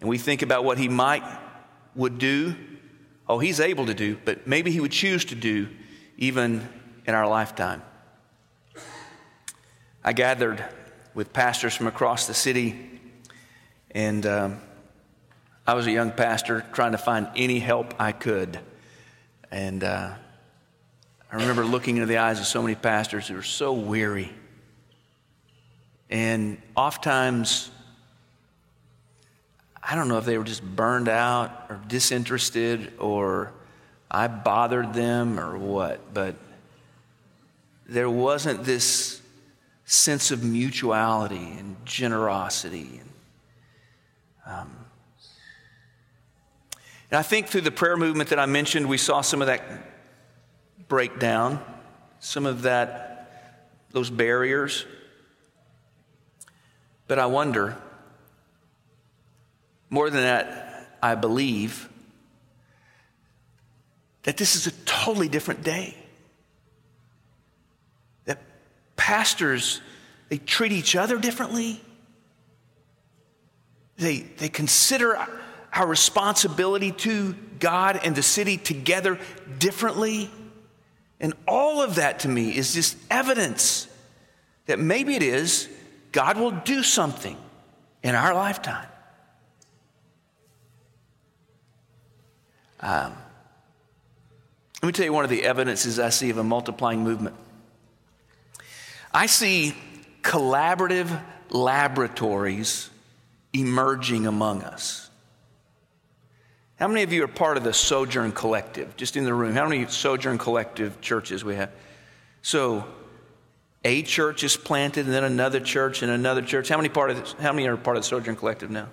[0.00, 1.22] and we think about what He might
[1.94, 2.56] would do.
[3.28, 5.68] Oh, He's able to do, but maybe He would choose to do
[6.16, 6.68] even
[7.06, 7.82] in our lifetime.
[10.02, 10.64] I gathered
[11.14, 13.00] with pastors from across the city,
[13.90, 14.60] and um,
[15.66, 18.58] I was a young pastor trying to find any help I could.
[19.50, 20.14] And uh,
[21.30, 24.32] I remember looking into the eyes of so many pastors who were so weary.
[26.08, 27.70] And oftentimes,
[29.82, 33.52] I don't know if they were just burned out or disinterested or
[34.10, 36.36] I bothered them or what, but
[37.86, 39.19] there wasn't this
[39.90, 43.00] sense of mutuality and generosity.
[43.00, 43.10] And,
[44.46, 44.76] um,
[47.10, 49.64] and I think through the prayer movement that I mentioned, we saw some of that
[50.86, 51.60] break down,
[52.20, 54.86] some of that, those barriers.
[57.08, 57.76] But I wonder,
[59.88, 61.88] more than that, I believe
[64.22, 65.96] that this is a totally different day
[69.10, 69.80] pastors,
[70.28, 71.80] they treat each other differently.
[73.96, 75.18] They, they consider
[75.72, 79.18] our responsibility to God and the city together
[79.58, 80.30] differently.
[81.18, 83.88] And all of that to me is just evidence
[84.66, 85.68] that maybe it is
[86.12, 87.36] God will do something
[88.04, 88.86] in our lifetime.
[92.78, 93.16] Um,
[94.80, 97.34] let me tell you one of the evidences I see of a multiplying movement.
[99.12, 99.74] I see
[100.22, 101.20] collaborative
[101.50, 102.88] laboratories
[103.52, 105.10] emerging among us.
[106.78, 108.96] How many of you are part of the Sojourn Collective?
[108.96, 111.70] Just in the room, how many Sojourn Collective churches we have?
[112.42, 112.86] So,
[113.84, 116.68] a church is planted, and then another church, and another church.
[116.68, 118.88] How many part of this, How many are part of the Sojourn Collective now?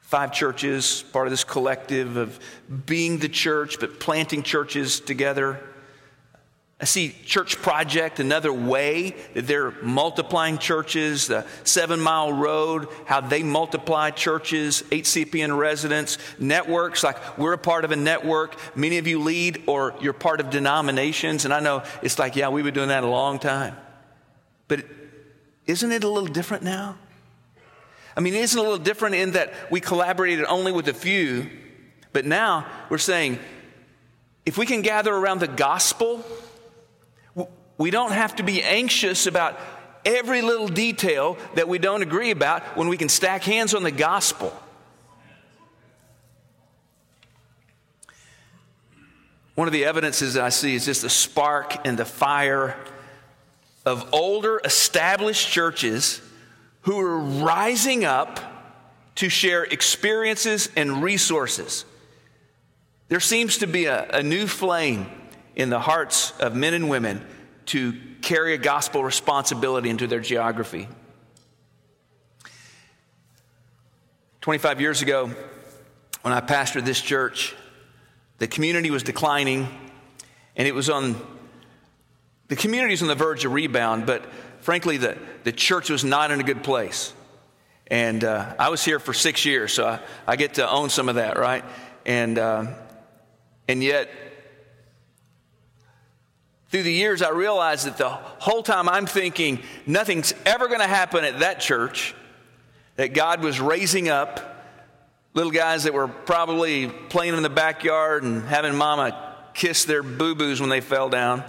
[0.00, 2.38] Five churches, part of this collective of
[2.86, 5.60] being the church, but planting churches together.
[6.78, 13.22] I see Church Project, another way that they're multiplying churches, the Seven Mile Road, how
[13.22, 18.56] they multiply churches, HCPN residents, networks, like we're a part of a network.
[18.76, 21.46] Many of you lead or you're part of denominations.
[21.46, 23.74] And I know it's like, yeah, we've been doing that a long time.
[24.68, 24.84] But
[25.66, 26.98] isn't it a little different now?
[28.14, 31.48] I mean, isn't it a little different in that we collaborated only with a few,
[32.12, 33.38] but now we're saying,
[34.44, 36.24] if we can gather around the gospel,
[37.78, 39.58] we don't have to be anxious about
[40.04, 43.90] every little detail that we don't agree about when we can stack hands on the
[43.90, 44.52] gospel.
[49.56, 52.76] One of the evidences that I see is just the spark and the fire
[53.84, 56.20] of older established churches
[56.82, 58.38] who are rising up
[59.16, 61.84] to share experiences and resources.
[63.08, 65.06] There seems to be a, a new flame
[65.54, 67.24] in the hearts of men and women
[67.66, 70.88] to carry a gospel responsibility into their geography.
[74.40, 75.30] 25 years ago,
[76.22, 77.54] when I pastored this church,
[78.38, 79.68] the community was declining,
[80.56, 81.16] and it was on
[82.48, 84.24] the community was on the verge of rebound, but
[84.60, 87.12] frankly, the, the church was not in a good place.
[87.88, 91.08] And uh, I was here for six years, so I, I, get to own some
[91.08, 91.64] of that, right?
[92.04, 92.66] And, uh,
[93.66, 94.10] and yet,
[96.76, 100.86] through the years, I realized that the whole time I'm thinking nothing's ever going to
[100.86, 102.14] happen at that church,
[102.96, 104.62] that God was raising up
[105.32, 110.34] little guys that were probably playing in the backyard and having mama kiss their boo
[110.34, 111.44] boos when they fell down.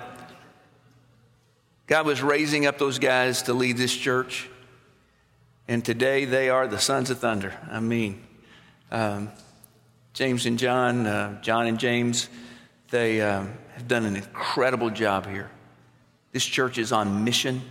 [1.88, 4.50] God was raising up those guys to lead this church.
[5.68, 7.54] And today they are the sons of thunder.
[7.70, 8.26] I mean,
[8.92, 9.30] um,
[10.14, 12.30] James and John, uh, John and James,
[12.92, 13.20] they.
[13.20, 15.52] Um, have done an incredible job here.
[16.32, 17.62] This church is on mission.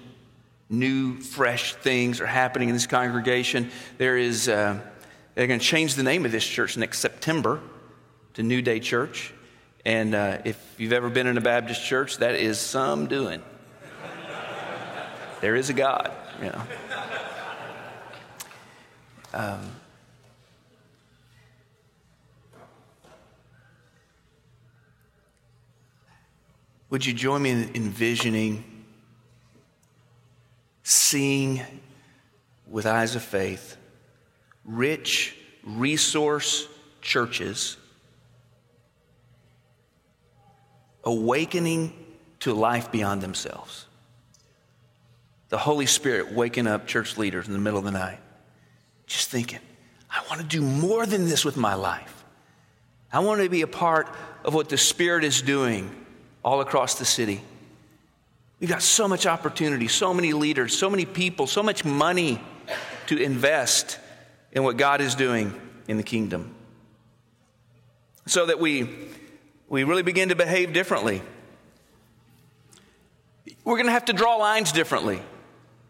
[0.70, 3.70] New, fresh things are happening in this congregation.
[3.98, 4.80] There is, uh,
[5.34, 7.60] they're going to change the name of this church next September
[8.34, 9.34] to New Day Church.
[9.84, 13.42] And uh, if you've ever been in a Baptist church, that is some doing.
[15.40, 16.62] there is a God, you know.
[19.34, 19.60] Um,
[26.90, 28.64] would you join me in envisioning,
[30.82, 31.62] seeing
[32.68, 33.76] with eyes of faith,
[34.64, 36.68] rich resource
[37.00, 37.76] churches
[41.04, 41.92] awakening
[42.40, 43.86] to life beyond themselves?
[45.48, 48.18] The Holy Spirit waking up church leaders in the middle of the night,
[49.06, 49.60] just thinking,
[50.10, 52.24] I want to do more than this with my life.
[53.12, 54.08] I want to be a part
[54.44, 56.05] of what the Spirit is doing
[56.46, 57.42] all across the city.
[58.60, 62.40] We've got so much opportunity, so many leaders, so many people, so much money
[63.08, 63.98] to invest
[64.52, 66.54] in what God is doing in the kingdom.
[68.26, 68.88] So that we,
[69.68, 71.20] we really begin to behave differently.
[73.64, 75.20] We're going to have to draw lines differently.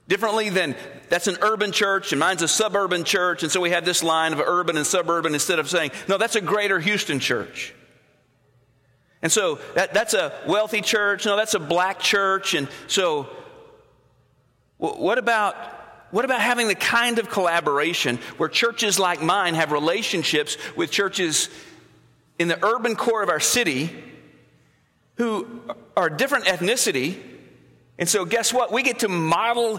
[0.08, 0.74] Differently than
[1.10, 3.42] that's an urban church and mine's a suburban church.
[3.42, 6.34] And so we have this line of urban and suburban instead of saying, no, that's
[6.34, 7.74] a greater Houston church.
[9.26, 11.26] And so that, that's a wealthy church.
[11.26, 12.54] No, that's a black church.
[12.54, 13.28] And so
[14.78, 15.56] what about,
[16.12, 21.48] what about having the kind of collaboration where churches like mine have relationships with churches
[22.38, 23.90] in the urban core of our city
[25.16, 25.60] who
[25.96, 27.20] are different ethnicity
[27.98, 28.70] and so, guess what?
[28.70, 29.78] We get to model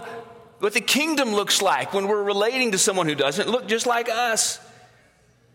[0.58, 4.10] what the kingdom looks like when we're relating to someone who doesn't look just like
[4.10, 4.58] us.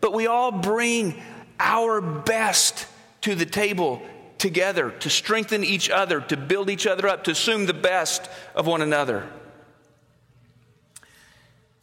[0.02, 1.22] But we all bring
[1.60, 2.88] our best
[3.24, 4.02] to the table
[4.38, 8.68] together to strengthen each other, to build each other up, to assume the best of
[8.68, 9.28] one another.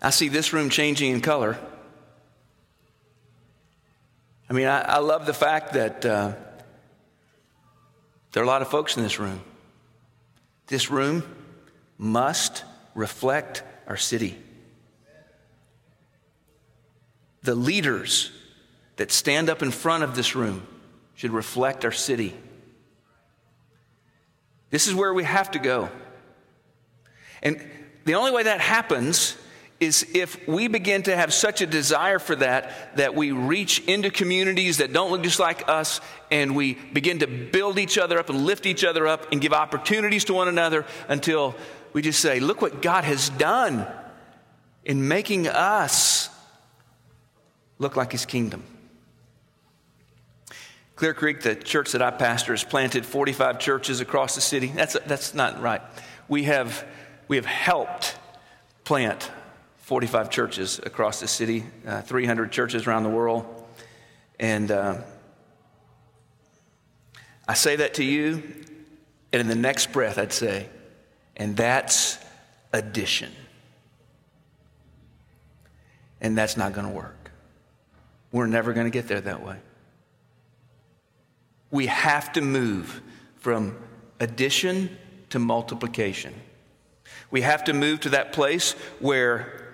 [0.03, 1.59] I see this room changing in color.
[4.49, 6.33] I mean, I, I love the fact that uh,
[8.33, 9.41] there are a lot of folks in this room.
[10.67, 11.23] This room
[11.97, 12.65] must
[12.95, 14.37] reflect our city.
[17.43, 18.31] The leaders
[18.97, 20.67] that stand up in front of this room
[21.21, 22.35] should reflect our city.
[24.71, 25.91] This is where we have to go.
[27.43, 27.63] And
[28.07, 29.37] the only way that happens
[29.81, 34.11] is if we begin to have such a desire for that, that we reach into
[34.11, 36.01] communities that don't look just like us
[36.31, 39.53] and we begin to build each other up and lift each other up and give
[39.53, 41.55] opportunities to one another until
[41.93, 43.87] we just say, Look what God has done
[44.87, 46.31] in making us
[47.79, 48.65] look like His kingdom.
[51.01, 54.67] Clear Creek, the church that I pastor, has planted 45 churches across the city.
[54.67, 55.81] That's, that's not right.
[56.29, 56.87] We have,
[57.27, 58.19] we have helped
[58.85, 59.31] plant
[59.79, 63.47] 45 churches across the city, uh, 300 churches around the world.
[64.39, 64.99] And uh,
[67.49, 68.43] I say that to you,
[69.33, 70.69] and in the next breath, I'd say,
[71.35, 72.19] and that's
[72.75, 73.33] addition.
[76.21, 77.31] And that's not going to work.
[78.33, 79.57] We're never going to get there that way.
[81.71, 83.01] We have to move
[83.37, 83.77] from
[84.19, 84.97] addition
[85.31, 86.35] to multiplication.
[87.31, 89.71] We have to move to that place where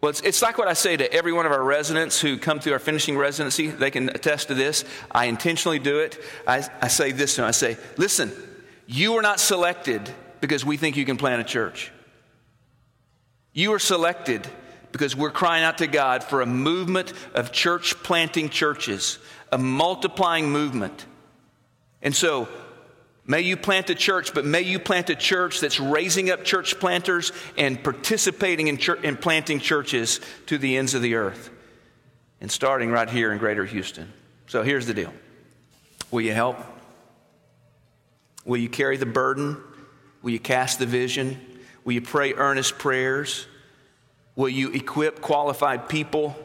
[0.00, 2.60] well, it's, it's, like what I say to every one of our residents who come
[2.60, 3.68] through our finishing residency.
[3.68, 4.84] They can attest to this.
[5.10, 6.22] I intentionally do it.
[6.46, 8.30] I, I say this them I say, listen,
[8.86, 10.08] you were not selected
[10.40, 11.90] because we think you can plant a church.
[13.52, 14.46] You are selected
[14.92, 19.18] because we're crying out to God for a movement of church planting churches,
[19.52, 21.06] a multiplying movement.
[22.02, 22.48] And so
[23.28, 26.78] May you plant a church, but may you plant a church that's raising up church
[26.78, 31.50] planters and participating in, church, in planting churches to the ends of the earth.
[32.40, 34.12] And starting right here in Greater Houston.
[34.46, 35.12] So here's the deal
[36.12, 36.58] Will you help?
[38.44, 39.56] Will you carry the burden?
[40.22, 41.40] Will you cast the vision?
[41.84, 43.46] Will you pray earnest prayers?
[44.36, 46.36] Will you equip qualified people?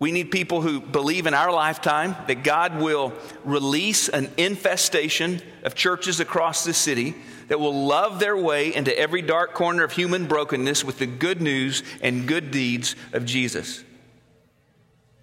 [0.00, 3.12] We need people who believe in our lifetime that God will
[3.44, 7.16] release an infestation of churches across the city
[7.48, 11.42] that will love their way into every dark corner of human brokenness with the good
[11.42, 13.82] news and good deeds of Jesus.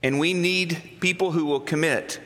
[0.03, 2.19] And we need people who will commit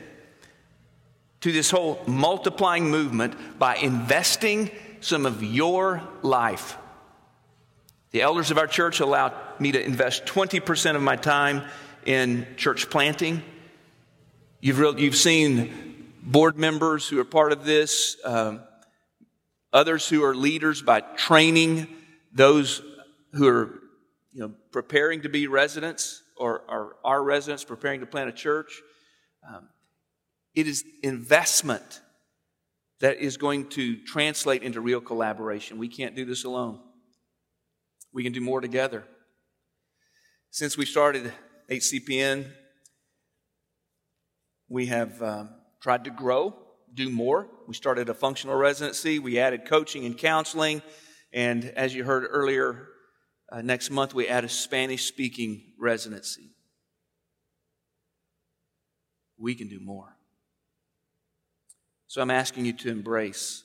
[1.42, 4.70] to this whole multiplying movement by investing
[5.00, 6.76] some of your life.
[8.10, 11.62] The elders of our church allowed me to invest 20% of my time
[12.04, 13.42] in church planting.
[14.60, 18.60] You've, you've seen board members who are part of this, um,
[19.72, 21.88] others who are leaders by training
[22.32, 22.82] those
[23.32, 23.80] who are
[24.32, 28.80] you know, preparing to be residents or, or are residents preparing to plant a church.
[29.48, 29.68] Um,
[30.54, 32.00] it is investment
[33.00, 35.78] that is going to translate into real collaboration.
[35.78, 36.80] We can't do this alone.
[38.12, 39.04] We can do more together.
[40.50, 41.32] Since we started
[41.70, 42.50] HCPN,
[44.68, 45.50] we have um,
[45.80, 46.56] tried to grow,
[46.92, 47.46] do more.
[47.68, 49.20] We started a functional residency.
[49.20, 50.82] We added coaching and counseling.
[51.32, 52.88] And as you heard earlier,
[53.52, 56.50] uh, next month we add a Spanish speaking residency.
[59.38, 60.16] We can do more.
[62.08, 63.62] So I'm asking you to embrace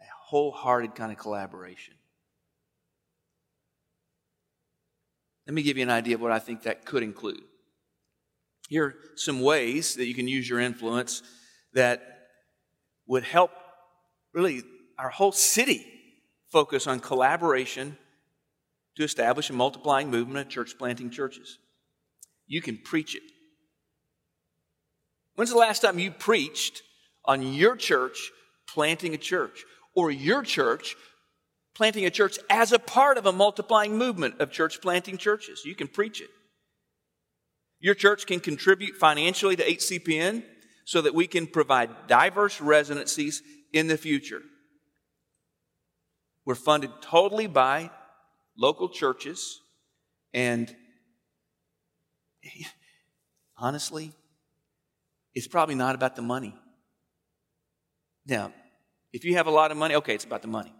[0.00, 1.94] a wholehearted kind of collaboration.
[5.46, 7.42] Let me give you an idea of what I think that could include.
[8.68, 11.22] Here are some ways that you can use your influence
[11.74, 12.02] that
[13.06, 13.50] would help
[14.32, 14.62] really
[14.98, 15.84] our whole city
[16.50, 17.96] focus on collaboration
[18.96, 21.58] to establish a multiplying movement of church planting churches.
[22.46, 23.22] You can preach it.
[25.34, 26.82] When's the last time you preached
[27.24, 28.30] on your church
[28.66, 29.64] planting a church
[29.94, 30.94] or your church
[31.74, 35.64] planting a church as a part of a multiplying movement of church planting churches.
[35.64, 36.30] You can preach it.
[37.80, 40.44] Your church can contribute financially to HCPN
[40.84, 43.42] so that we can provide diverse residencies
[43.72, 44.42] in the future.
[46.44, 47.90] We're funded totally by
[48.56, 49.60] local churches,
[50.34, 50.74] and
[53.56, 54.12] honestly,
[55.34, 56.54] it's probably not about the money.
[58.26, 58.52] Now,
[59.12, 60.72] if you have a lot of money, okay, it's about the money.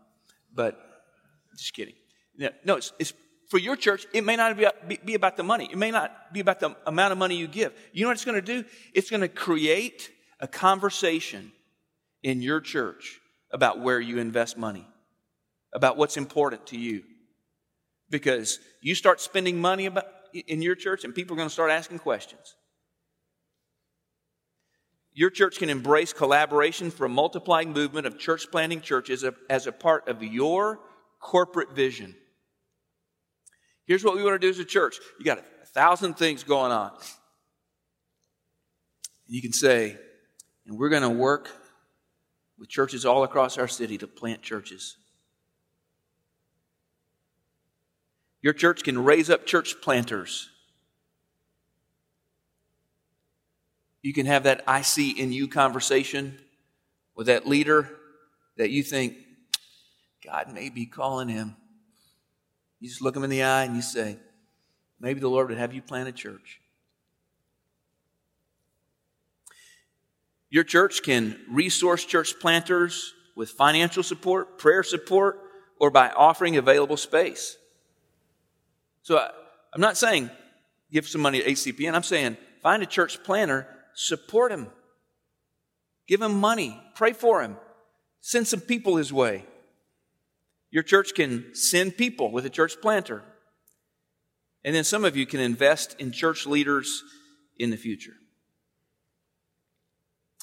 [0.55, 0.79] But
[1.57, 1.95] just kidding.
[2.65, 3.13] No, it's, it's
[3.49, 4.07] for your church.
[4.13, 5.69] It may not be, be about the money.
[5.71, 7.73] It may not be about the amount of money you give.
[7.93, 8.65] You know what it's going to do?
[8.95, 11.53] It's going to create a conversation
[12.23, 14.87] in your church about where you invest money,
[15.73, 17.03] about what's important to you.
[18.11, 21.71] Because you start spending money about, in your church, and people are going to start
[21.71, 22.57] asking questions.
[25.15, 29.73] Your church can embrace collaboration for a multiplying movement of church planting churches as a
[29.73, 30.81] part of your
[31.21, 32.15] corporate vision.
[33.85, 34.97] Here's what we want to do as a church.
[35.19, 36.93] You got a thousand things going on.
[39.27, 39.97] You can say,
[40.67, 41.51] and we're going to work
[42.59, 44.97] with churches all across our city to plant churches.
[48.41, 50.49] Your church can raise up church planters
[54.03, 56.39] You can have that I see in you conversation
[57.15, 57.89] with that leader
[58.57, 59.15] that you think
[60.25, 61.57] God may be calling him.
[62.81, 64.19] You just look him in the eye and you say,
[65.01, 66.61] maybe the Lord would have you plant a church.
[70.51, 75.39] Your church can resource church planters with financial support, prayer support,
[75.79, 77.57] or by offering available space.
[79.03, 79.31] So I,
[79.75, 80.31] am not saying
[80.93, 81.95] give some money to HCPN.
[81.95, 84.69] I'm saying find a church planter support him.
[86.09, 86.81] Give him money.
[86.95, 87.57] Pray for him.
[88.21, 89.45] Send some people his way.
[90.71, 93.23] Your church can send people with a church planter.
[94.65, 97.03] And then some of you can invest in church leaders
[97.59, 98.15] in the future.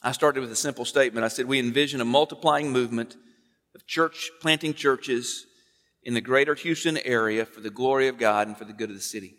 [0.04, 1.26] I started with a simple statement.
[1.26, 3.18] I said, We envision a multiplying movement
[3.76, 5.45] of church planting churches
[6.04, 8.95] in the greater Houston area for the glory of God and for the good of
[8.95, 9.36] the city.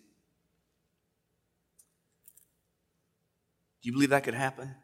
[3.83, 4.74] Do you believe that could happen?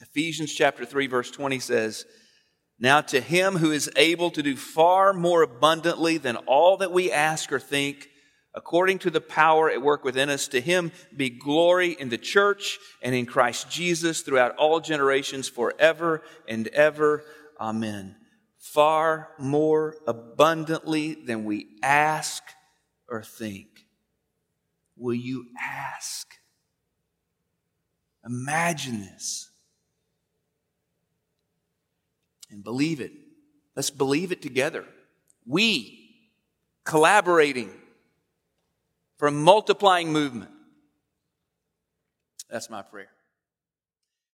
[0.00, 2.04] Ephesians chapter 3 verse 20 says,
[2.78, 7.12] Now to him who is able to do far more abundantly than all that we
[7.12, 8.08] ask or think,
[8.54, 12.78] according to the power at work within us, to him be glory in the church
[13.02, 17.24] and in Christ Jesus throughout all generations forever and ever.
[17.60, 18.16] Amen.
[18.58, 22.42] Far more abundantly than we ask
[23.08, 23.68] or think.
[24.96, 26.27] Will you ask?
[28.24, 29.50] Imagine this.
[32.50, 33.12] And believe it.
[33.76, 34.84] Let's believe it together.
[35.46, 36.16] We
[36.84, 37.70] collaborating
[39.18, 40.50] for a multiplying movement.
[42.48, 43.10] That's my prayer.